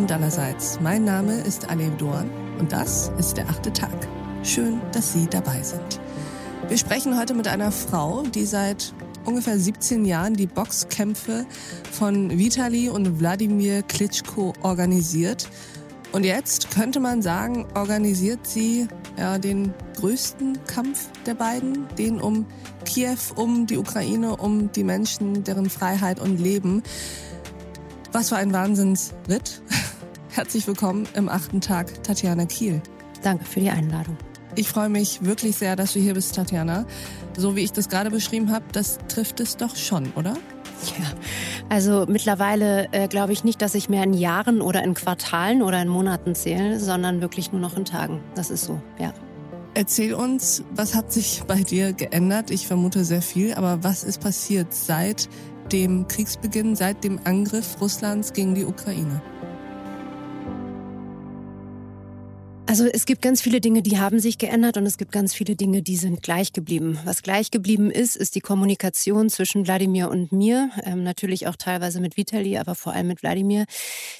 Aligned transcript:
Abend 0.00 0.12
allerseits. 0.12 0.80
Mein 0.80 1.04
Name 1.04 1.42
ist 1.42 1.68
Alev 1.68 1.94
Dorn 1.98 2.30
und 2.58 2.72
das 2.72 3.12
ist 3.18 3.36
der 3.36 3.46
achte 3.50 3.70
Tag. 3.70 4.08
Schön, 4.42 4.80
dass 4.92 5.12
Sie 5.12 5.26
dabei 5.26 5.62
sind. 5.62 6.00
Wir 6.68 6.78
sprechen 6.78 7.18
heute 7.18 7.34
mit 7.34 7.46
einer 7.46 7.70
Frau, 7.70 8.22
die 8.22 8.46
seit 8.46 8.94
ungefähr 9.26 9.58
17 9.58 10.06
Jahren 10.06 10.32
die 10.32 10.46
Boxkämpfe 10.46 11.44
von 11.92 12.30
Vitali 12.30 12.88
und 12.88 13.20
Wladimir 13.20 13.82
Klitschko 13.82 14.54
organisiert. 14.62 15.50
Und 16.12 16.24
jetzt 16.24 16.70
könnte 16.70 16.98
man 16.98 17.20
sagen, 17.20 17.66
organisiert 17.74 18.46
sie 18.46 18.88
ja, 19.18 19.36
den 19.36 19.74
größten 19.96 20.64
Kampf 20.64 21.10
der 21.26 21.34
beiden, 21.34 21.86
den 21.98 22.22
um 22.22 22.46
Kiew, 22.86 23.18
um 23.36 23.66
die 23.66 23.76
Ukraine, 23.76 24.36
um 24.36 24.72
die 24.72 24.84
Menschen, 24.84 25.44
deren 25.44 25.68
Freiheit 25.68 26.20
und 26.20 26.40
Leben. 26.40 26.82
Was 28.12 28.30
für 28.30 28.36
ein 28.36 28.54
Wahnsinnsritt. 28.54 29.60
Herzlich 30.32 30.64
willkommen 30.68 31.08
im 31.14 31.28
achten 31.28 31.60
Tag, 31.60 32.04
Tatjana 32.04 32.46
Kiel. 32.46 32.80
Danke 33.20 33.44
für 33.44 33.58
die 33.58 33.68
Einladung. 33.68 34.16
Ich 34.54 34.68
freue 34.68 34.88
mich 34.88 35.24
wirklich 35.24 35.56
sehr, 35.56 35.74
dass 35.74 35.92
du 35.92 35.98
hier 35.98 36.14
bist, 36.14 36.36
Tatjana. 36.36 36.86
So 37.36 37.56
wie 37.56 37.62
ich 37.62 37.72
das 37.72 37.88
gerade 37.88 38.10
beschrieben 38.10 38.52
habe, 38.52 38.64
das 38.70 38.98
trifft 39.08 39.40
es 39.40 39.56
doch 39.56 39.74
schon, 39.74 40.12
oder? 40.14 40.34
Ja, 40.98 41.06
also 41.68 42.06
mittlerweile 42.08 42.88
äh, 42.92 43.08
glaube 43.08 43.32
ich 43.32 43.42
nicht, 43.42 43.60
dass 43.60 43.74
ich 43.74 43.88
mehr 43.88 44.04
in 44.04 44.14
Jahren 44.14 44.62
oder 44.62 44.84
in 44.84 44.94
Quartalen 44.94 45.62
oder 45.62 45.82
in 45.82 45.88
Monaten 45.88 46.36
zähle, 46.36 46.78
sondern 46.78 47.20
wirklich 47.20 47.50
nur 47.50 47.60
noch 47.60 47.76
in 47.76 47.84
Tagen. 47.84 48.20
Das 48.36 48.50
ist 48.50 48.64
so, 48.64 48.80
ja. 49.00 49.12
Erzähl 49.74 50.14
uns, 50.14 50.62
was 50.70 50.94
hat 50.94 51.12
sich 51.12 51.42
bei 51.48 51.62
dir 51.64 51.92
geändert? 51.92 52.52
Ich 52.52 52.68
vermute 52.68 53.04
sehr 53.04 53.22
viel, 53.22 53.54
aber 53.54 53.82
was 53.82 54.04
ist 54.04 54.20
passiert 54.20 54.72
seit 54.72 55.28
dem 55.72 56.06
Kriegsbeginn, 56.06 56.76
seit 56.76 57.02
dem 57.02 57.18
Angriff 57.24 57.76
Russlands 57.80 58.32
gegen 58.32 58.54
die 58.54 58.64
Ukraine? 58.64 59.20
Also 62.70 62.84
es 62.84 63.04
gibt 63.04 63.20
ganz 63.20 63.42
viele 63.42 63.60
Dinge, 63.60 63.82
die 63.82 63.98
haben 63.98 64.20
sich 64.20 64.38
geändert 64.38 64.76
und 64.76 64.86
es 64.86 64.96
gibt 64.96 65.10
ganz 65.10 65.34
viele 65.34 65.56
Dinge, 65.56 65.82
die 65.82 65.96
sind 65.96 66.22
gleich 66.22 66.52
geblieben. 66.52 67.00
Was 67.04 67.24
gleich 67.24 67.50
geblieben 67.50 67.90
ist, 67.90 68.14
ist 68.14 68.36
die 68.36 68.40
Kommunikation 68.40 69.28
zwischen 69.28 69.66
Wladimir 69.66 70.08
und 70.08 70.30
mir, 70.30 70.70
ähm, 70.84 71.02
natürlich 71.02 71.48
auch 71.48 71.56
teilweise 71.56 72.00
mit 72.00 72.16
Vitali, 72.16 72.58
aber 72.58 72.76
vor 72.76 72.92
allem 72.92 73.08
mit 73.08 73.24
Wladimir, 73.24 73.64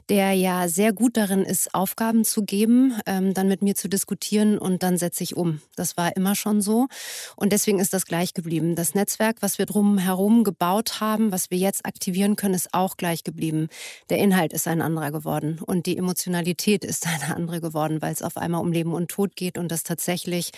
der 0.09 0.33
ja 0.33 0.67
sehr 0.67 0.93
gut 0.93 1.17
darin 1.17 1.45
ist, 1.45 1.77
Aufgaben 1.77 2.25
zu 2.25 2.43
geben, 2.43 2.95
ähm, 3.07 3.35
dann 3.35 3.47
mit 3.47 3.63
mir 3.63 3.77
zu 3.77 3.89
diskutieren 3.89 4.59
und 4.59 4.83
dann 4.83 4.99
setze 4.99 5.23
ich 5.23 5.37
um. 5.37 5.61
Das 5.77 5.97
war 5.97 6.17
immer 6.17 6.35
schon 6.35 6.61
so 6.61 6.89
und 7.37 7.53
deswegen 7.53 7.79
ist 7.79 7.95
das 7.95 8.05
gleich 8.05 8.35
geblieben. 8.35 8.75
Das 8.75 8.97
Netzwerk, 8.97 9.43
was 9.43 9.59
wir 9.59 9.67
drumherum 9.67 10.43
gebaut 10.43 11.01
haben, 11.01 11.31
was 11.31 11.53
wir 11.53 11.59
jetzt 11.59 11.87
aktivieren 11.87 12.35
können, 12.35 12.55
ist 12.55 12.75
auch 12.75 12.97
gleich 12.97 13.23
geblieben. 13.23 13.69
Der 14.09 14.19
Inhalt 14.19 14.53
ist 14.53 14.67
ein 14.67 14.83
anderer 14.83 15.13
geworden 15.13 15.61
und 15.65 15.87
die 15.87 15.97
Emotionalität 15.97 16.85
ist 16.85 17.07
eine 17.23 17.37
andere 17.37 17.61
geworden, 17.61 18.03
weil 18.03 18.13
es 18.13 18.23
auf 18.23 18.40
einmal 18.41 18.61
um 18.61 18.73
Leben 18.73 18.93
und 18.93 19.09
Tod 19.09 19.37
geht 19.37 19.59
und 19.59 19.71
das 19.71 19.83
tatsächlich 19.83 20.51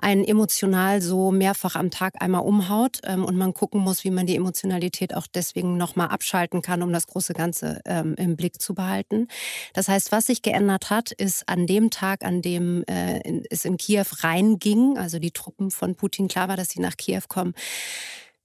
einen 0.00 0.24
emotional 0.24 1.00
so 1.02 1.30
mehrfach 1.30 1.76
am 1.76 1.90
Tag 1.90 2.20
einmal 2.20 2.42
umhaut 2.42 2.98
ähm, 3.04 3.24
und 3.24 3.36
man 3.36 3.54
gucken 3.54 3.80
muss, 3.80 4.04
wie 4.04 4.10
man 4.10 4.26
die 4.26 4.36
Emotionalität 4.36 5.14
auch 5.14 5.26
deswegen 5.26 5.76
nochmal 5.76 6.08
abschalten 6.08 6.62
kann, 6.62 6.82
um 6.82 6.92
das 6.92 7.06
große 7.06 7.32
Ganze 7.32 7.80
ähm, 7.84 8.14
im 8.16 8.36
Blick 8.36 8.60
zu 8.60 8.74
behalten. 8.74 9.28
Das 9.74 9.88
heißt, 9.88 10.12
was 10.12 10.26
sich 10.26 10.42
geändert 10.42 10.90
hat, 10.90 11.12
ist 11.12 11.48
an 11.48 11.66
dem 11.66 11.90
Tag, 11.90 12.24
an 12.24 12.42
dem 12.42 12.84
äh, 12.86 13.20
es 13.50 13.64
in 13.64 13.76
Kiew 13.76 14.06
reinging, 14.20 14.98
also 14.98 15.18
die 15.18 15.30
Truppen 15.30 15.70
von 15.70 15.94
Putin, 15.94 16.28
klar 16.28 16.48
war, 16.48 16.56
dass 16.56 16.70
sie 16.70 16.80
nach 16.80 16.96
Kiew 16.96 17.22
kommen, 17.28 17.54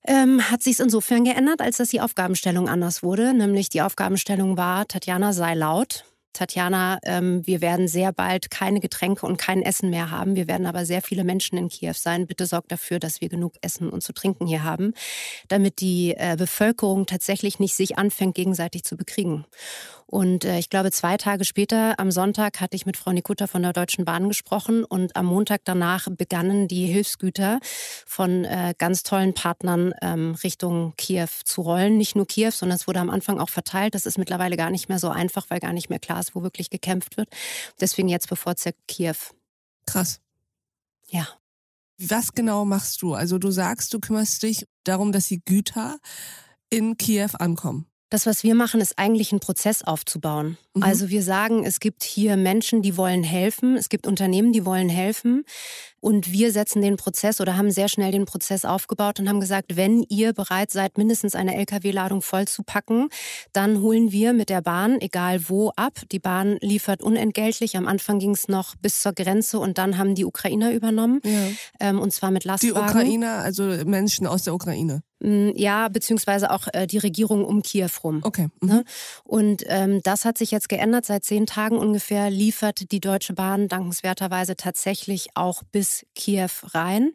ähm, 0.06 0.50
hat 0.50 0.64
sich 0.64 0.74
es 0.74 0.80
insofern 0.80 1.24
geändert, 1.24 1.62
als 1.62 1.78
dass 1.78 1.90
die 1.90 2.02
Aufgabenstellung 2.02 2.68
anders 2.68 3.04
wurde. 3.04 3.34
Nämlich 3.34 3.70
die 3.70 3.82
Aufgabenstellung 3.82 4.58
war, 4.58 4.88
Tatjana 4.88 5.34
sei 5.34 5.54
laut, 5.54 6.06
Tatjana, 6.34 7.00
ähm, 7.04 7.46
wir 7.46 7.62
werden 7.62 7.88
sehr 7.88 8.14
bald 8.14 8.50
keine 8.50 8.80
Getränke 8.80 9.26
und 9.26 9.38
kein 9.38 9.62
Essen 9.62 9.90
mehr 9.90 10.12
haben. 10.12 10.36
Wir 10.36 10.48
werden 10.48 10.66
aber 10.66 10.86
sehr 10.86 11.02
viele 11.02 11.24
Menschen 11.24 11.58
in 11.58 11.70
Kiew 11.70 11.94
sein. 11.94 12.28
Bitte 12.28 12.46
sorgt 12.46 12.72
dafür, 12.72 13.00
dass 13.00 13.22
wir 13.22 13.30
genug 13.30 13.56
Essen 13.62 13.90
und 13.90 14.02
zu 14.02 14.14
trinken 14.14 14.48
hier 14.48 14.64
haben, 14.64 14.94
damit 15.48 15.82
die 15.82 16.16
äh, 16.18 16.36
Bevölkerung 16.38 17.06
tatsächlich 17.06 17.60
nicht 17.60 17.76
sich 17.76 17.98
anfängt, 17.98 18.36
gegenseitig 18.36 18.84
zu 18.84 18.98
bekriegen. 18.98 19.46
Und 20.12 20.44
äh, 20.44 20.60
ich 20.60 20.70
glaube, 20.70 20.92
zwei 20.92 21.16
Tage 21.16 21.46
später, 21.46 21.98
am 21.98 22.12
Sonntag, 22.12 22.60
hatte 22.60 22.76
ich 22.76 22.86
mit 22.86 22.98
Frau 22.98 23.14
Nikutta 23.14 23.48
von 23.48 23.62
der 23.62 23.72
Deutschen 23.72 24.04
Bahn 24.04 24.28
gesprochen 24.28 24.84
und 24.84 25.16
am 25.16 25.26
Montag 25.26 25.62
danach 25.64 26.10
begannen 26.12 26.68
die 26.68 26.86
Hilfsgüter 26.86 27.60
von 28.06 28.44
äh, 28.44 28.74
ganz 28.78 29.04
tollen 29.04 29.34
Partnern 29.34 29.94
ähm, 30.02 30.36
Richtung 30.44 30.94
Kiew 30.98 31.30
zu 31.46 31.62
rollen. 31.62 31.98
Nicht 31.98 32.18
nur 32.18 32.28
Kiew, 32.28 32.52
sondern 32.52 32.76
es 32.76 32.88
wurde 32.88 33.00
am 33.00 33.10
Anfang 33.10 33.40
auch 33.40 33.50
verteilt. 33.50 33.96
Das 33.96 34.06
ist 34.06 34.18
mittlerweile 34.18 34.58
gar 34.58 34.70
nicht 34.70 34.90
mehr 34.90 35.00
so 35.00 35.08
einfach, 35.08 35.46
weil 35.50 35.62
gar 35.62 35.72
nicht 35.72 35.90
mehr 35.90 36.00
klar 36.00 36.20
ist, 36.20 36.36
wo 36.36 36.44
wirklich 36.44 36.70
gekämpft 36.70 37.16
wird. 37.16 37.30
Deswegen 37.80 38.10
jetzt 38.10 38.28
bevorzugt 38.28 38.78
Kiew. 38.90 39.16
Krass. 39.86 40.20
Ja. 41.08 41.26
Was 41.98 42.34
genau 42.34 42.66
machst 42.66 43.02
du? 43.02 43.14
Also 43.14 43.38
du 43.38 43.50
sagst, 43.50 43.94
du 43.94 44.02
kümmerst 44.02 44.44
dich 44.44 44.68
darum, 44.84 45.14
dass 45.14 45.28
die 45.28 45.40
Güter 45.40 46.00
in 46.70 46.98
Kiew 46.98 47.30
ankommen. 47.40 47.86
Das, 48.12 48.26
was 48.26 48.44
wir 48.44 48.56
machen, 48.56 48.82
ist 48.82 49.00
eigentlich 49.00 49.32
einen 49.32 49.40
Prozess 49.40 49.84
aufzubauen. 49.84 50.58
Mhm. 50.74 50.84
Also 50.84 51.10
wir 51.10 51.24
sagen, 51.24 51.64
es 51.64 51.80
gibt 51.80 52.04
hier 52.04 52.36
Menschen, 52.36 52.82
die 52.82 52.98
wollen 52.98 53.24
helfen, 53.24 53.78
es 53.78 53.88
gibt 53.88 54.06
Unternehmen, 54.06 54.52
die 54.52 54.66
wollen 54.66 54.90
helfen. 54.90 55.46
Und 56.02 56.32
wir 56.32 56.52
setzen 56.52 56.82
den 56.82 56.98
Prozess 56.98 57.40
oder 57.40 57.56
haben 57.56 57.72
sehr 57.72 57.88
schnell 57.88 58.12
den 58.12 58.26
Prozess 58.26 58.66
aufgebaut 58.66 59.20
und 59.20 59.30
haben 59.30 59.40
gesagt, 59.40 59.78
wenn 59.78 60.04
ihr 60.10 60.34
bereit 60.34 60.72
seid, 60.72 60.98
mindestens 60.98 61.36
eine 61.36 61.56
Lkw-Ladung 61.56 62.22
voll 62.22 62.48
zu 62.48 62.64
packen, 62.64 63.10
dann 63.54 63.82
holen 63.82 64.12
wir 64.12 64.34
mit 64.34 64.50
der 64.50 64.62
Bahn, 64.62 65.00
egal 65.00 65.48
wo, 65.48 65.72
ab. 65.76 66.02
Die 66.12 66.20
Bahn 66.20 66.58
liefert 66.62 67.02
unentgeltlich. 67.02 67.78
Am 67.78 67.88
Anfang 67.88 68.20
ging 68.20 68.32
es 68.32 68.48
noch 68.48 68.76
bis 68.76 69.02
zur 69.02 69.14
Grenze 69.14 69.60
und 69.60 69.78
dann 69.78 69.98
haben 69.98 70.16
die 70.16 70.26
Ukrainer 70.26 70.74
übernommen. 70.74 71.22
Ja. 71.24 71.32
Ähm, 71.80 72.00
und 72.00 72.12
zwar 72.12 72.32
mit 72.32 72.46
Lastwagen. 72.46 72.76
Die 72.76 72.82
Ukrainer, 72.82 73.38
also 73.38 73.64
Menschen 73.86 74.26
aus 74.26 74.44
der 74.44 74.56
Ukraine. 74.56 75.04
Mm, 75.22 75.52
ja, 75.56 75.88
beziehungsweise 75.88 76.50
auch 76.50 76.68
äh, 76.74 76.88
die 76.88 76.98
Regierung 76.98 77.46
um 77.46 77.62
Kiew 77.62 77.90
rum. 78.04 78.22
Okay. 78.24 78.48
Mhm. 78.60 78.70
Ne? 78.70 78.84
Und 79.24 79.64
ähm, 79.68 80.02
das 80.04 80.26
hat 80.26 80.38
sich 80.38 80.50
jetzt 80.50 80.68
geändert. 80.68 81.06
Seit 81.06 81.24
zehn 81.24 81.46
Tagen 81.46 81.78
ungefähr 81.78 82.30
liefert 82.30 82.92
die 82.92 83.00
Deutsche 83.00 83.34
Bahn 83.34 83.68
dankenswerterweise 83.68 84.56
tatsächlich 84.56 85.30
auch 85.36 85.62
bis 85.72 85.91
Kiew 86.16 86.50
rein. 86.74 87.14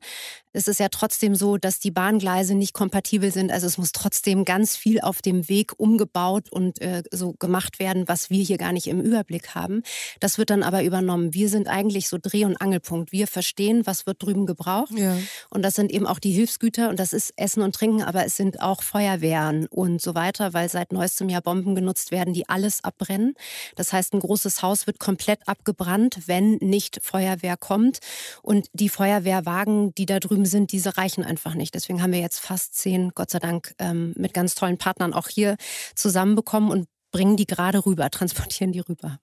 Es 0.56 0.68
ist 0.68 0.80
ja 0.80 0.88
trotzdem 0.88 1.34
so, 1.34 1.58
dass 1.58 1.80
die 1.80 1.90
Bahngleise 1.90 2.54
nicht 2.54 2.72
kompatibel 2.72 3.30
sind. 3.30 3.52
Also 3.52 3.66
es 3.66 3.76
muss 3.76 3.92
trotzdem 3.92 4.46
ganz 4.46 4.74
viel 4.74 5.02
auf 5.02 5.20
dem 5.20 5.50
Weg 5.50 5.74
umgebaut 5.76 6.50
und 6.50 6.80
äh, 6.80 7.02
so 7.10 7.34
gemacht 7.34 7.78
werden, 7.78 8.08
was 8.08 8.30
wir 8.30 8.42
hier 8.42 8.56
gar 8.56 8.72
nicht 8.72 8.86
im 8.86 9.02
Überblick 9.02 9.54
haben. 9.54 9.82
Das 10.18 10.38
wird 10.38 10.48
dann 10.48 10.62
aber 10.62 10.82
übernommen. 10.82 11.34
Wir 11.34 11.50
sind 11.50 11.68
eigentlich 11.68 12.08
so 12.08 12.16
Dreh- 12.16 12.46
und 12.46 12.56
Angelpunkt. 12.56 13.12
Wir 13.12 13.26
verstehen, 13.26 13.82
was 13.84 14.06
wird 14.06 14.22
drüben 14.22 14.46
gebraucht. 14.46 14.92
Ja. 14.96 15.18
Und 15.50 15.60
das 15.60 15.74
sind 15.74 15.92
eben 15.92 16.06
auch 16.06 16.18
die 16.18 16.32
Hilfsgüter 16.32 16.88
und 16.88 16.98
das 16.98 17.12
ist 17.12 17.34
Essen 17.36 17.62
und 17.62 17.74
Trinken, 17.74 18.02
aber 18.02 18.24
es 18.24 18.36
sind 18.36 18.62
auch 18.62 18.82
Feuerwehren 18.82 19.66
und 19.66 20.00
so 20.00 20.14
weiter, 20.14 20.54
weil 20.54 20.70
seit 20.70 20.90
neuestem 20.90 21.28
Jahr 21.28 21.42
Bomben 21.42 21.74
genutzt 21.74 22.12
werden, 22.12 22.32
die 22.32 22.48
alles 22.48 22.82
abbrennen. 22.82 23.34
Das 23.74 23.92
heißt, 23.92 24.14
ein 24.14 24.20
großes 24.20 24.62
Haus 24.62 24.86
wird 24.86 25.00
komplett 25.00 25.46
abgebrannt, 25.46 26.20
wenn 26.24 26.52
nicht 26.62 27.00
Feuerwehr 27.02 27.58
kommt. 27.58 27.98
Und 28.40 28.68
die 28.72 28.88
Feuerwehrwagen, 28.88 29.94
die 29.96 30.06
da 30.06 30.18
drüben 30.18 30.45
sind, 30.46 30.72
diese 30.72 30.96
reichen 30.96 31.24
einfach 31.24 31.54
nicht. 31.54 31.74
Deswegen 31.74 32.02
haben 32.02 32.12
wir 32.12 32.20
jetzt 32.20 32.40
fast 32.40 32.74
zehn, 32.74 33.12
Gott 33.14 33.30
sei 33.30 33.38
Dank, 33.38 33.74
ähm, 33.78 34.12
mit 34.16 34.34
ganz 34.34 34.54
tollen 34.54 34.78
Partnern 34.78 35.12
auch 35.12 35.28
hier 35.28 35.56
zusammenbekommen 35.94 36.70
und 36.70 36.88
bringen 37.12 37.36
die 37.36 37.46
gerade 37.46 37.84
rüber, 37.84 38.10
transportieren 38.10 38.72
die 38.72 38.80
rüber. 38.80 39.18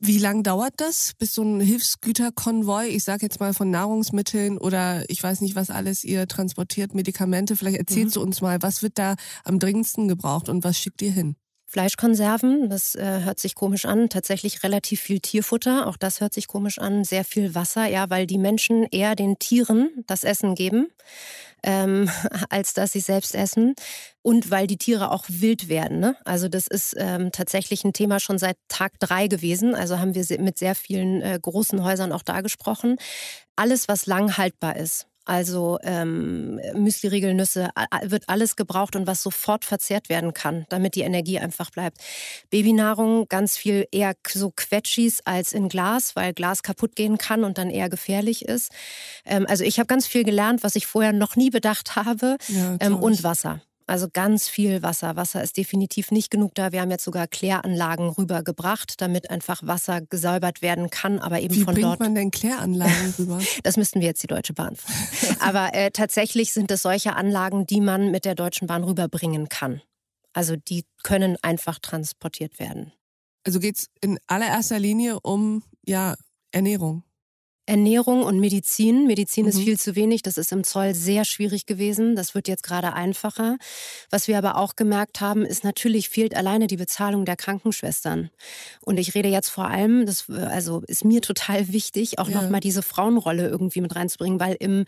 Wie 0.00 0.18
lang 0.18 0.42
dauert 0.42 0.74
das, 0.78 1.12
bis 1.18 1.34
so 1.34 1.42
ein 1.42 1.60
Hilfsgüterkonvoi, 1.60 2.88
ich 2.88 3.04
sage 3.04 3.22
jetzt 3.22 3.40
mal 3.40 3.54
von 3.54 3.70
Nahrungsmitteln 3.70 4.58
oder 4.58 5.08
ich 5.08 5.22
weiß 5.22 5.40
nicht, 5.40 5.54
was 5.54 5.70
alles 5.70 6.04
ihr 6.04 6.28
transportiert, 6.28 6.94
Medikamente, 6.94 7.56
vielleicht 7.56 7.78
erzählst 7.78 8.16
mhm. 8.16 8.20
du 8.20 8.26
uns 8.26 8.40
mal, 8.40 8.60
was 8.60 8.82
wird 8.82 8.98
da 8.98 9.14
am 9.44 9.58
dringendsten 9.58 10.08
gebraucht 10.08 10.48
und 10.48 10.64
was 10.64 10.76
schickt 10.76 11.00
ihr 11.00 11.12
hin? 11.12 11.36
Fleischkonserven, 11.74 12.70
das 12.70 12.94
äh, 12.94 13.22
hört 13.24 13.40
sich 13.40 13.56
komisch 13.56 13.84
an. 13.84 14.08
Tatsächlich 14.08 14.62
relativ 14.62 15.00
viel 15.00 15.18
Tierfutter, 15.18 15.88
auch 15.88 15.96
das 15.96 16.20
hört 16.20 16.32
sich 16.32 16.46
komisch 16.46 16.78
an. 16.78 17.02
Sehr 17.02 17.24
viel 17.24 17.56
Wasser, 17.56 17.86
ja, 17.86 18.08
weil 18.10 18.28
die 18.28 18.38
Menschen 18.38 18.86
eher 18.92 19.16
den 19.16 19.40
Tieren 19.40 19.90
das 20.06 20.22
Essen 20.22 20.54
geben, 20.54 20.86
ähm, 21.64 22.08
als 22.48 22.74
dass 22.74 22.92
sie 22.92 23.00
selbst 23.00 23.34
essen. 23.34 23.74
Und 24.22 24.52
weil 24.52 24.68
die 24.68 24.76
Tiere 24.76 25.10
auch 25.10 25.24
wild 25.26 25.68
werden. 25.68 25.98
Ne? 25.98 26.16
Also 26.24 26.48
das 26.48 26.68
ist 26.68 26.94
ähm, 26.96 27.32
tatsächlich 27.32 27.82
ein 27.82 27.92
Thema 27.92 28.20
schon 28.20 28.38
seit 28.38 28.56
Tag 28.68 28.92
drei 29.00 29.26
gewesen. 29.26 29.74
Also 29.74 29.98
haben 29.98 30.14
wir 30.14 30.24
mit 30.40 30.56
sehr 30.56 30.76
vielen 30.76 31.22
äh, 31.22 31.36
großen 31.42 31.82
Häusern 31.82 32.12
auch 32.12 32.22
da 32.22 32.40
gesprochen. 32.40 32.98
Alles, 33.56 33.88
was 33.88 34.06
lang 34.06 34.36
haltbar 34.36 34.76
ist. 34.76 35.08
Also 35.24 35.78
ähm, 35.82 36.60
Müsli-Riegel, 36.74 37.34
Nüsse, 37.34 37.70
wird 38.02 38.28
alles 38.28 38.56
gebraucht 38.56 38.94
und 38.96 39.06
was 39.06 39.22
sofort 39.22 39.64
verzehrt 39.64 40.08
werden 40.08 40.34
kann, 40.34 40.66
damit 40.68 40.94
die 40.94 41.00
Energie 41.00 41.38
einfach 41.38 41.70
bleibt. 41.70 41.98
Babynahrung, 42.50 43.26
ganz 43.28 43.56
viel 43.56 43.86
eher 43.90 44.14
so 44.28 44.52
Quetschis 44.54 45.20
als 45.24 45.52
in 45.52 45.68
Glas, 45.68 46.14
weil 46.16 46.34
Glas 46.34 46.62
kaputt 46.62 46.94
gehen 46.96 47.18
kann 47.18 47.44
und 47.44 47.58
dann 47.58 47.70
eher 47.70 47.88
gefährlich 47.88 48.44
ist. 48.44 48.70
Ähm, 49.24 49.46
also 49.48 49.64
ich 49.64 49.78
habe 49.78 49.86
ganz 49.86 50.06
viel 50.06 50.24
gelernt, 50.24 50.62
was 50.62 50.76
ich 50.76 50.86
vorher 50.86 51.12
noch 51.12 51.36
nie 51.36 51.50
bedacht 51.50 51.96
habe. 51.96 52.36
Ja, 52.48 52.76
ähm, 52.80 52.96
und 52.96 53.22
Wasser. 53.24 53.60
Also 53.86 54.08
ganz 54.10 54.48
viel 54.48 54.82
Wasser. 54.82 55.14
Wasser 55.16 55.42
ist 55.42 55.58
definitiv 55.58 56.10
nicht 56.10 56.30
genug 56.30 56.54
da. 56.54 56.72
Wir 56.72 56.80
haben 56.80 56.90
jetzt 56.90 57.04
sogar 57.04 57.26
Kläranlagen 57.26 58.08
rübergebracht, 58.08 59.00
damit 59.00 59.30
einfach 59.30 59.62
Wasser 59.62 60.00
gesäubert 60.00 60.62
werden 60.62 60.88
kann, 60.88 61.18
aber 61.18 61.40
eben 61.40 61.54
Wie 61.54 61.60
von 61.60 61.74
bringt 61.74 61.86
dort. 61.86 62.00
man 62.00 62.14
denn 62.14 62.30
Kläranlagen 62.30 63.14
rüber? 63.18 63.40
Das 63.62 63.76
müssten 63.76 64.00
wir 64.00 64.06
jetzt 64.06 64.22
die 64.22 64.26
Deutsche 64.26 64.54
Bahn 64.54 64.76
fragen. 64.76 65.36
aber 65.40 65.74
äh, 65.74 65.90
tatsächlich 65.90 66.52
sind 66.52 66.70
es 66.70 66.82
solche 66.82 67.14
Anlagen, 67.14 67.66
die 67.66 67.80
man 67.80 68.10
mit 68.10 68.24
der 68.24 68.34
Deutschen 68.34 68.66
Bahn 68.68 68.84
rüberbringen 68.84 69.48
kann. 69.48 69.82
Also 70.32 70.56
die 70.56 70.84
können 71.02 71.36
einfach 71.42 71.78
transportiert 71.78 72.58
werden. 72.58 72.92
Also 73.44 73.60
geht's 73.60 73.88
in 74.00 74.18
allererster 74.26 74.78
Linie 74.78 75.20
um 75.20 75.62
ja 75.86 76.16
Ernährung. 76.50 77.04
Ernährung 77.66 78.22
und 78.22 78.40
Medizin. 78.40 79.06
Medizin 79.06 79.46
ist 79.46 79.56
Mhm. 79.58 79.62
viel 79.62 79.78
zu 79.80 79.96
wenig. 79.96 80.22
Das 80.22 80.36
ist 80.38 80.52
im 80.52 80.64
Zoll 80.64 80.94
sehr 80.94 81.24
schwierig 81.24 81.66
gewesen. 81.66 82.14
Das 82.16 82.34
wird 82.34 82.48
jetzt 82.48 82.62
gerade 82.62 82.92
einfacher. 82.92 83.56
Was 84.10 84.28
wir 84.28 84.36
aber 84.38 84.56
auch 84.56 84.76
gemerkt 84.76 85.20
haben, 85.20 85.44
ist 85.46 85.64
natürlich 85.64 86.08
fehlt 86.08 86.36
alleine 86.36 86.66
die 86.66 86.76
Bezahlung 86.76 87.24
der 87.24 87.36
Krankenschwestern. 87.36 88.30
Und 88.82 88.98
ich 88.98 89.14
rede 89.14 89.28
jetzt 89.28 89.48
vor 89.48 89.66
allem, 89.68 90.04
das 90.06 90.28
also 90.28 90.82
ist 90.86 91.04
mir 91.04 91.20
total 91.22 91.68
wichtig, 91.72 92.18
auch 92.18 92.28
Ja. 92.28 92.42
noch 92.42 92.50
mal 92.50 92.60
diese 92.60 92.82
Frauenrolle 92.82 93.48
irgendwie 93.48 93.80
mit 93.80 93.94
reinzubringen, 93.96 94.40
weil 94.40 94.56
im 94.60 94.84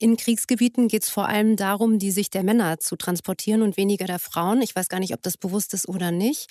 in 0.00 0.16
Kriegsgebieten 0.16 0.88
geht 0.88 1.04
es 1.04 1.08
vor 1.08 1.28
allem 1.28 1.56
darum, 1.56 1.98
die 2.00 2.10
Sicht 2.10 2.34
der 2.34 2.42
Männer 2.42 2.78
zu 2.80 2.96
transportieren 2.96 3.62
und 3.62 3.76
weniger 3.76 4.06
der 4.06 4.18
Frauen. 4.18 4.60
Ich 4.60 4.74
weiß 4.74 4.88
gar 4.88 4.98
nicht, 4.98 5.14
ob 5.14 5.22
das 5.22 5.36
bewusst 5.38 5.72
ist 5.72 5.88
oder 5.88 6.10
nicht. 6.10 6.48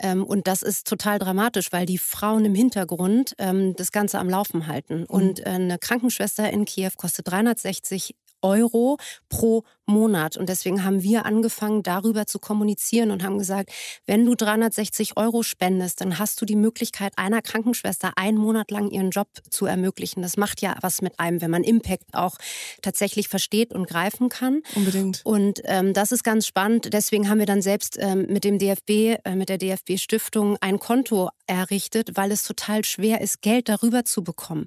Ähm, 0.00 0.24
und 0.24 0.46
das 0.46 0.62
ist 0.62 0.86
total 0.86 1.18
dramatisch, 1.18 1.72
weil 1.72 1.86
die 1.86 1.98
Frauen 1.98 2.44
im 2.44 2.54
Hintergrund 2.54 3.34
ähm, 3.38 3.74
das 3.76 3.90
Ganze 3.90 4.18
am 4.20 4.30
Laufen 4.30 4.68
halten. 4.68 5.03
Und 5.06 5.40
äh, 5.40 5.50
eine 5.50 5.78
Krankenschwester 5.78 6.50
in 6.50 6.64
Kiew 6.64 6.90
kostet 6.96 7.28
360 7.28 8.14
Euro 8.42 8.98
pro 9.28 9.64
Monat. 9.86 10.36
Und 10.36 10.48
deswegen 10.48 10.84
haben 10.84 11.02
wir 11.02 11.26
angefangen, 11.26 11.82
darüber 11.82 12.26
zu 12.26 12.38
kommunizieren 12.38 13.10
und 13.10 13.22
haben 13.22 13.38
gesagt, 13.38 13.70
wenn 14.06 14.24
du 14.24 14.34
360 14.34 15.16
Euro 15.16 15.42
spendest, 15.42 16.00
dann 16.00 16.18
hast 16.18 16.40
du 16.40 16.46
die 16.46 16.56
Möglichkeit, 16.56 17.12
einer 17.16 17.42
Krankenschwester 17.42 18.12
einen 18.16 18.38
Monat 18.38 18.70
lang 18.70 18.90
ihren 18.90 19.10
Job 19.10 19.28
zu 19.50 19.66
ermöglichen. 19.66 20.22
Das 20.22 20.36
macht 20.36 20.62
ja 20.62 20.76
was 20.80 21.02
mit 21.02 21.18
einem, 21.20 21.40
wenn 21.40 21.50
man 21.50 21.64
Impact 21.64 22.14
auch 22.14 22.36
tatsächlich 22.82 23.28
versteht 23.28 23.72
und 23.72 23.86
greifen 23.86 24.28
kann. 24.28 24.62
Unbedingt. 24.74 25.20
Und 25.24 25.60
ähm, 25.64 25.92
das 25.92 26.12
ist 26.12 26.24
ganz 26.24 26.46
spannend. 26.46 26.92
Deswegen 26.92 27.28
haben 27.28 27.38
wir 27.38 27.46
dann 27.46 27.62
selbst 27.62 27.96
ähm, 28.00 28.26
mit 28.28 28.44
dem 28.44 28.58
DFB, 28.58 28.90
äh, 29.24 29.34
mit 29.34 29.48
der 29.48 29.58
DFB-Stiftung 29.58 30.56
ein 30.60 30.78
Konto 30.78 31.30
errichtet, 31.46 32.12
weil 32.14 32.32
es 32.32 32.42
total 32.42 32.84
schwer 32.84 33.20
ist, 33.20 33.42
Geld 33.42 33.68
darüber 33.68 34.04
zu 34.04 34.24
bekommen. 34.24 34.66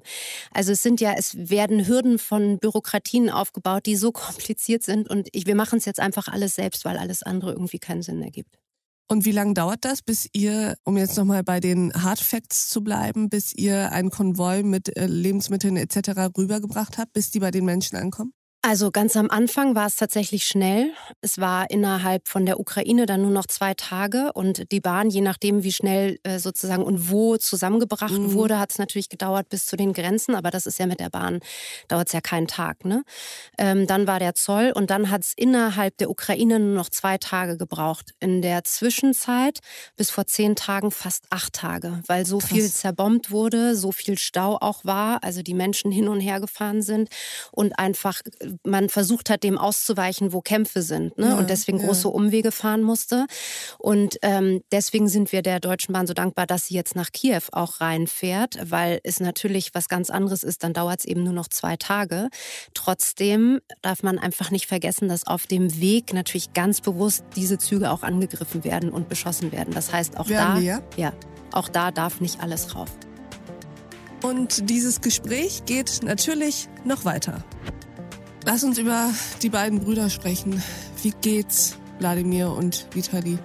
Also 0.52 0.72
es 0.72 0.82
sind 0.82 1.00
ja, 1.00 1.14
es 1.16 1.36
werden 1.36 1.86
Hürden 1.86 2.18
von 2.18 2.58
Bürokratien 2.58 3.30
aufgebaut, 3.30 3.86
die 3.86 3.96
so 3.96 4.12
kompliziert 4.28 4.82
sind. 4.82 5.07
Und 5.08 5.28
ich, 5.32 5.46
wir 5.46 5.54
machen 5.54 5.78
es 5.78 5.84
jetzt 5.84 6.00
einfach 6.00 6.28
alles 6.28 6.54
selbst, 6.54 6.84
weil 6.84 6.98
alles 6.98 7.22
andere 7.22 7.52
irgendwie 7.52 7.78
keinen 7.78 8.02
Sinn 8.02 8.22
ergibt. 8.22 8.58
Und 9.10 9.24
wie 9.24 9.32
lange 9.32 9.54
dauert 9.54 9.86
das, 9.86 10.02
bis 10.02 10.28
ihr, 10.34 10.76
um 10.84 10.98
jetzt 10.98 11.16
nochmal 11.16 11.42
bei 11.42 11.60
den 11.60 11.92
Hard 11.94 12.20
Facts 12.20 12.68
zu 12.68 12.84
bleiben, 12.84 13.30
bis 13.30 13.54
ihr 13.54 13.90
einen 13.90 14.10
Konvoi 14.10 14.62
mit 14.62 14.94
äh, 14.98 15.06
Lebensmitteln 15.06 15.78
etc. 15.78 16.36
rübergebracht 16.36 16.98
habt, 16.98 17.14
bis 17.14 17.30
die 17.30 17.40
bei 17.40 17.50
den 17.50 17.64
Menschen 17.64 17.96
ankommen? 17.96 18.34
Also 18.60 18.90
ganz 18.90 19.16
am 19.16 19.30
Anfang 19.30 19.76
war 19.76 19.86
es 19.86 19.94
tatsächlich 19.94 20.44
schnell. 20.44 20.92
Es 21.20 21.38
war 21.38 21.70
innerhalb 21.70 22.26
von 22.26 22.44
der 22.44 22.58
Ukraine 22.58 23.06
dann 23.06 23.22
nur 23.22 23.30
noch 23.30 23.46
zwei 23.46 23.72
Tage 23.74 24.32
und 24.34 24.72
die 24.72 24.80
Bahn, 24.80 25.10
je 25.10 25.20
nachdem 25.20 25.62
wie 25.62 25.72
schnell 25.72 26.18
äh, 26.24 26.40
sozusagen 26.40 26.82
und 26.82 27.08
wo 27.08 27.36
zusammengebracht 27.36 28.12
Mhm. 28.12 28.32
wurde, 28.32 28.58
hat 28.58 28.72
es 28.72 28.78
natürlich 28.78 29.08
gedauert 29.10 29.48
bis 29.48 29.64
zu 29.64 29.76
den 29.76 29.92
Grenzen, 29.92 30.34
aber 30.34 30.50
das 30.50 30.66
ist 30.66 30.78
ja 30.80 30.86
mit 30.86 30.98
der 30.98 31.08
Bahn, 31.08 31.38
dauert 31.86 32.08
es 32.08 32.12
ja 32.12 32.20
keinen 32.20 32.48
Tag. 32.48 32.84
Ne? 32.84 33.04
Ähm, 33.58 33.86
dann 33.86 34.08
war 34.08 34.18
der 34.18 34.34
Zoll 34.34 34.72
und 34.74 34.90
dann 34.90 35.08
hat 35.08 35.22
es 35.22 35.34
innerhalb 35.36 35.96
der 35.98 36.10
Ukraine 36.10 36.58
nur 36.58 36.74
noch 36.74 36.88
zwei 36.90 37.16
Tage 37.16 37.56
gebraucht. 37.58 38.10
In 38.18 38.42
der 38.42 38.64
Zwischenzeit 38.64 39.60
bis 39.96 40.10
vor 40.10 40.26
zehn 40.26 40.56
Tagen 40.56 40.90
fast 40.90 41.26
acht 41.30 41.52
Tage, 41.52 42.02
weil 42.08 42.26
so 42.26 42.38
Krass. 42.38 42.48
viel 42.50 42.68
zerbombt 42.68 43.30
wurde, 43.30 43.76
so 43.76 43.92
viel 43.92 44.18
Stau 44.18 44.56
auch 44.60 44.84
war, 44.84 45.22
also 45.22 45.42
die 45.42 45.54
Menschen 45.54 45.92
hin 45.92 46.08
und 46.08 46.18
her 46.20 46.40
gefahren 46.40 46.82
sind 46.82 47.08
und 47.52 47.78
einfach 47.78 48.20
man 48.64 48.88
versucht 48.88 49.30
hat, 49.30 49.42
dem 49.42 49.58
auszuweichen, 49.58 50.32
wo 50.32 50.40
Kämpfe 50.40 50.82
sind 50.82 51.16
ne? 51.18 51.28
Ja, 51.28 51.34
und 51.36 51.50
deswegen 51.50 51.78
ja. 51.80 51.86
große 51.86 52.08
Umwege 52.08 52.52
fahren 52.52 52.82
musste. 52.82 53.26
Und 53.78 54.18
ähm, 54.22 54.62
deswegen 54.72 55.08
sind 55.08 55.32
wir 55.32 55.42
der 55.42 55.60
Deutschen 55.60 55.92
Bahn 55.92 56.06
so 56.06 56.14
dankbar, 56.14 56.46
dass 56.46 56.66
sie 56.66 56.74
jetzt 56.74 56.96
nach 56.96 57.12
Kiew 57.12 57.42
auch 57.52 57.80
reinfährt, 57.80 58.58
weil 58.70 59.00
es 59.02 59.20
natürlich 59.20 59.74
was 59.74 59.88
ganz 59.88 60.10
anderes 60.10 60.42
ist. 60.42 60.64
Dann 60.64 60.72
dauert 60.72 61.00
es 61.00 61.04
eben 61.04 61.24
nur 61.24 61.32
noch 61.32 61.48
zwei 61.48 61.76
Tage. 61.76 62.28
Trotzdem 62.74 63.60
darf 63.82 64.02
man 64.02 64.18
einfach 64.18 64.50
nicht 64.50 64.66
vergessen, 64.66 65.08
dass 65.08 65.26
auf 65.26 65.46
dem 65.46 65.80
Weg 65.80 66.12
natürlich 66.12 66.52
ganz 66.52 66.80
bewusst 66.80 67.24
diese 67.36 67.58
Züge 67.58 67.90
auch 67.90 68.02
angegriffen 68.02 68.64
werden 68.64 68.90
und 68.90 69.08
beschossen 69.08 69.52
werden. 69.52 69.74
Das 69.74 69.92
heißt, 69.92 70.18
auch 70.18 70.26
da, 70.26 70.58
ja, 70.58 71.12
auch 71.52 71.68
da 71.68 71.90
darf 71.90 72.20
nicht 72.20 72.40
alles 72.40 72.74
rauf. 72.74 72.88
Und 74.22 74.68
dieses 74.68 75.00
Gespräch 75.00 75.64
geht 75.64 76.00
natürlich 76.02 76.68
noch 76.84 77.04
weiter. 77.04 77.44
Lass 78.48 78.64
uns 78.64 78.78
über 78.78 79.10
die 79.42 79.50
beiden 79.50 79.78
Brüder 79.78 80.08
sprechen. 80.08 80.62
Wie 81.02 81.12
geht's, 81.20 81.76
Wladimir 81.98 82.50
und 82.50 82.86
Vitali? 82.94 83.38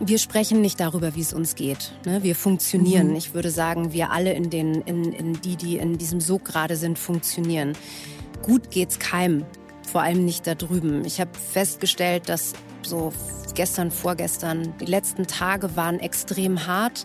Wir 0.00 0.18
sprechen 0.18 0.60
nicht 0.60 0.80
darüber, 0.80 1.14
wie 1.14 1.20
es 1.20 1.32
uns 1.32 1.54
geht. 1.54 1.92
Ne? 2.04 2.24
Wir 2.24 2.34
funktionieren. 2.34 3.10
Mhm. 3.10 3.14
Ich 3.14 3.34
würde 3.34 3.52
sagen, 3.52 3.92
wir 3.92 4.10
alle 4.10 4.32
in, 4.32 4.50
den, 4.50 4.82
in, 4.82 5.12
in 5.12 5.40
die, 5.40 5.54
die 5.54 5.76
in 5.76 5.96
diesem 5.96 6.20
Sog 6.20 6.44
gerade 6.44 6.74
sind, 6.74 6.98
funktionieren. 6.98 7.74
Gut 8.42 8.72
geht's 8.72 8.98
keinem. 8.98 9.46
Vor 9.86 10.02
allem 10.02 10.24
nicht 10.24 10.44
da 10.48 10.56
drüben. 10.56 11.04
Ich 11.04 11.20
habe 11.20 11.30
festgestellt, 11.52 12.28
dass 12.28 12.54
so 12.82 13.12
gestern, 13.54 13.92
vorgestern, 13.92 14.74
die 14.80 14.86
letzten 14.86 15.28
Tage 15.28 15.76
waren 15.76 16.00
extrem 16.00 16.66
hart. 16.66 17.04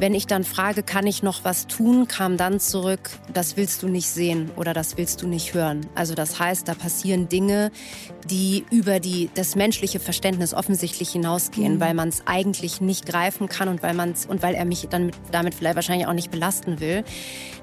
Wenn 0.00 0.14
ich 0.14 0.26
dann 0.28 0.44
frage, 0.44 0.84
kann 0.84 1.06
ich 1.08 1.24
noch 1.24 1.42
was 1.42 1.66
tun, 1.66 2.06
kam 2.06 2.36
dann 2.36 2.60
zurück, 2.60 3.10
das 3.34 3.56
willst 3.56 3.82
du 3.82 3.88
nicht 3.88 4.08
sehen 4.08 4.50
oder 4.56 4.72
das 4.72 4.96
willst 4.96 5.22
du 5.22 5.26
nicht 5.26 5.54
hören. 5.54 5.86
Also 5.96 6.14
das 6.14 6.38
heißt, 6.38 6.68
da 6.68 6.74
passieren 6.74 7.28
Dinge, 7.28 7.72
die 8.30 8.64
über 8.70 9.00
die, 9.00 9.28
das 9.34 9.56
menschliche 9.56 9.98
Verständnis 9.98 10.54
offensichtlich 10.54 11.10
hinausgehen, 11.10 11.74
Mhm. 11.74 11.80
weil 11.80 11.94
man 11.94 12.08
es 12.10 12.22
eigentlich 12.26 12.80
nicht 12.80 13.06
greifen 13.06 13.48
kann 13.48 13.66
und 13.68 13.82
weil 13.82 13.94
man's 13.94 14.24
und 14.26 14.40
weil 14.42 14.54
er 14.54 14.64
mich 14.64 14.86
dann 14.88 15.06
mit, 15.06 15.16
damit 15.32 15.54
vielleicht 15.54 15.74
wahrscheinlich 15.74 16.06
auch 16.06 16.12
nicht 16.12 16.30
belasten 16.30 16.78
will. 16.78 17.02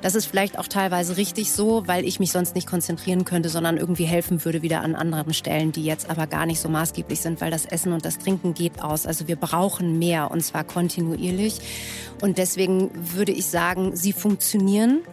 Das 0.01 0.13
ist 0.13 0.25
vielleicht 0.25 0.59
auch 0.59 0.67
teilweise 0.67 1.15
richtig 1.17 1.51
so, 1.51 1.87
weil 1.87 2.03
ich 2.05 2.19
mich 2.19 2.31
sonst 2.31 2.53
nicht 2.53 2.67
konzentrieren 2.67 3.23
könnte, 3.23 3.47
sondern 3.49 3.77
irgendwie 3.77 4.05
helfen 4.05 4.43
würde 4.43 4.61
wieder 4.61 4.81
an 4.81 4.93
anderen 4.95 5.33
Stellen, 5.33 5.71
die 5.71 5.83
jetzt 5.85 6.09
aber 6.09 6.27
gar 6.27 6.45
nicht 6.45 6.59
so 6.59 6.67
maßgeblich 6.67 7.21
sind, 7.21 7.39
weil 7.39 7.49
das 7.49 7.65
Essen 7.65 7.93
und 7.93 8.03
das 8.03 8.17
Trinken 8.17 8.53
geht 8.53 8.81
aus. 8.83 9.05
Also 9.05 9.27
wir 9.27 9.37
brauchen 9.37 9.97
mehr 9.99 10.31
und 10.31 10.43
zwar 10.43 10.63
kontinuierlich. 10.65 11.59
Und 12.25 12.39
deswegen 12.39 12.89
würde 12.95 13.31
ich 13.31 13.45
sagen, 13.45 13.95
sie 13.95 14.11
funktionieren. 14.11 15.03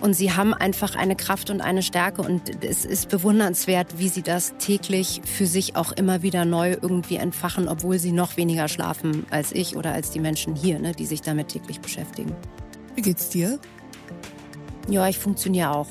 Und 0.00 0.14
sie 0.14 0.32
haben 0.32 0.52
einfach 0.52 0.96
eine 0.96 1.14
Kraft 1.14 1.50
und 1.50 1.60
eine 1.60 1.82
Stärke 1.82 2.22
und 2.22 2.64
es 2.64 2.84
ist 2.84 3.08
bewundernswert, 3.08 3.98
wie 3.98 4.08
sie 4.08 4.22
das 4.22 4.54
täglich 4.58 5.20
für 5.24 5.46
sich 5.46 5.76
auch 5.76 5.92
immer 5.92 6.22
wieder 6.22 6.44
neu 6.44 6.76
irgendwie 6.80 7.16
entfachen, 7.16 7.68
obwohl 7.68 8.00
sie 8.00 8.10
noch 8.10 8.36
weniger 8.36 8.66
schlafen 8.68 9.24
als 9.30 9.52
ich 9.52 9.76
oder 9.76 9.92
als 9.92 10.10
die 10.10 10.20
Menschen 10.20 10.56
hier, 10.56 10.80
ne, 10.80 10.92
die 10.92 11.06
sich 11.06 11.20
damit 11.20 11.48
täglich 11.48 11.80
beschäftigen. 11.80 12.34
Wie 12.96 13.02
geht's 13.02 13.28
dir? 13.28 13.58
Ja, 14.88 15.08
ich 15.08 15.18
funktioniere 15.18 15.70
auch. 15.70 15.88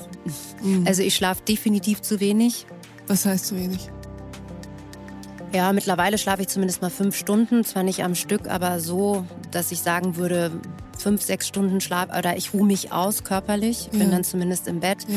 Mhm. 0.62 0.86
Also 0.86 1.02
ich 1.02 1.14
schlafe 1.14 1.42
definitiv 1.46 2.02
zu 2.02 2.20
wenig. 2.20 2.66
Was 3.06 3.24
heißt 3.24 3.46
so 3.46 3.56
wenig? 3.56 3.90
Ja, 5.52 5.72
mittlerweile 5.72 6.18
schlafe 6.18 6.42
ich 6.42 6.48
zumindest 6.48 6.82
mal 6.82 6.90
fünf 6.90 7.16
Stunden, 7.16 7.64
zwar 7.64 7.82
nicht 7.82 8.04
am 8.04 8.14
Stück, 8.14 8.48
aber 8.48 8.80
so, 8.80 9.24
dass 9.50 9.72
ich 9.72 9.80
sagen 9.80 10.16
würde, 10.16 10.50
fünf, 10.98 11.22
sechs 11.22 11.48
Stunden 11.48 11.80
Schlaf 11.80 12.08
oder 12.16 12.36
ich 12.36 12.52
ruhe 12.52 12.66
mich 12.66 12.92
aus 12.92 13.24
körperlich, 13.24 13.88
bin 13.90 14.02
Ja. 14.02 14.06
dann 14.10 14.24
zumindest 14.24 14.68
im 14.68 14.80
Bett. 14.80 15.04
Ja. 15.08 15.16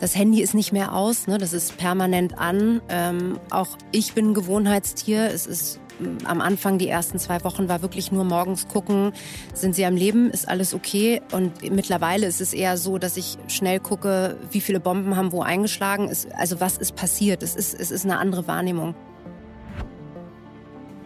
Das 0.00 0.16
Handy 0.16 0.42
ist 0.42 0.54
nicht 0.54 0.72
mehr 0.72 0.92
aus, 0.92 1.28
ne? 1.28 1.38
das 1.38 1.52
ist 1.52 1.76
permanent 1.78 2.36
an. 2.38 2.82
Ähm, 2.88 3.38
auch 3.50 3.68
ich 3.92 4.12
bin 4.12 4.30
ein 4.30 4.34
Gewohnheitstier. 4.34 5.30
Es 5.32 5.46
ist 5.46 5.78
mm, 6.00 6.26
am 6.26 6.40
Anfang, 6.42 6.78
die 6.78 6.88
ersten 6.88 7.18
zwei 7.18 7.42
Wochen, 7.44 7.68
war 7.68 7.80
wirklich 7.80 8.10
nur 8.12 8.24
morgens 8.24 8.68
gucken, 8.68 9.12
sind 9.54 9.74
sie 9.76 9.86
am 9.86 9.94
Leben, 9.96 10.30
ist 10.30 10.46
alles 10.48 10.74
okay. 10.74 11.22
Und 11.32 11.62
mittlerweile 11.70 12.26
ist 12.26 12.40
es 12.42 12.52
eher 12.52 12.76
so, 12.76 12.98
dass 12.98 13.16
ich 13.16 13.38
schnell 13.46 13.78
gucke, 13.80 14.36
wie 14.50 14.60
viele 14.60 14.80
Bomben 14.80 15.16
haben 15.16 15.32
wo 15.32 15.42
eingeschlagen. 15.42 16.08
Ist, 16.08 16.26
also 16.34 16.60
was 16.60 16.76
ist 16.76 16.96
passiert? 16.96 17.42
Es 17.42 17.54
ist, 17.54 17.72
es 17.72 17.90
ist 17.92 18.04
eine 18.04 18.18
andere 18.18 18.46
Wahrnehmung. 18.48 18.94